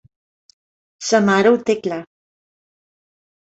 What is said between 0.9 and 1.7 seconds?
Sa mare ho